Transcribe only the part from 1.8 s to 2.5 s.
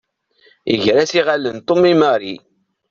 i Mary.